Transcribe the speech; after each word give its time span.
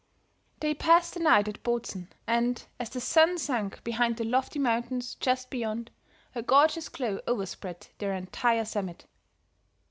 They 0.61 0.73
passed 0.73 1.13
the 1.13 1.19
night 1.19 1.47
at 1.47 1.61
Botzen, 1.61 2.07
and, 2.25 2.65
as 2.79 2.89
the 2.89 2.99
sun 2.99 3.37
sunk 3.37 3.83
behind 3.83 4.17
the 4.17 4.23
lofty 4.23 4.57
mountains 4.57 5.13
just 5.13 5.51
beyond, 5.51 5.91
a 6.33 6.41
gorgeous 6.41 6.89
glow 6.89 7.19
overspread 7.27 7.85
their 7.99 8.13
entire 8.15 8.65
summit. 8.65 9.05